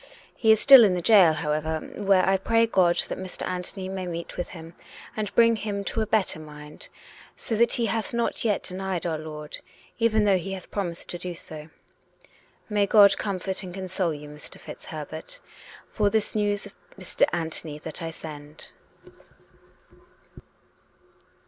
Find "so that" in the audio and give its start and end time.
7.35-7.73